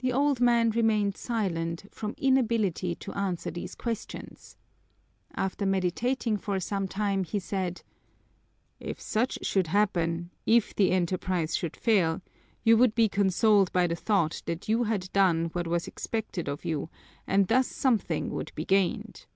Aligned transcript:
The 0.00 0.12
old 0.12 0.40
man 0.40 0.70
remained 0.70 1.16
silent 1.16 1.84
from 1.92 2.16
inability 2.18 2.96
to 2.96 3.12
answer 3.12 3.52
these 3.52 3.76
questions. 3.76 4.56
After 5.36 5.64
meditating 5.64 6.38
for 6.38 6.58
some 6.58 6.88
time, 6.88 7.22
he 7.22 7.38
said: 7.38 7.82
"If 8.80 9.00
such 9.00 9.38
should 9.42 9.68
happen, 9.68 10.30
if 10.44 10.74
the 10.74 10.90
enterprise 10.90 11.54
should 11.56 11.76
fail, 11.76 12.20
you 12.64 12.76
would 12.78 12.96
be 12.96 13.08
consoled 13.08 13.72
by 13.72 13.86
the 13.86 13.94
thought 13.94 14.42
that 14.46 14.68
you 14.68 14.82
had 14.82 15.08
done 15.12 15.50
what 15.52 15.68
was 15.68 15.86
expected 15.86 16.48
of 16.48 16.64
you 16.64 16.90
and 17.24 17.46
thus 17.46 17.68
something 17.68 18.28
would 18.30 18.50
be 18.56 18.64
gained. 18.64 19.26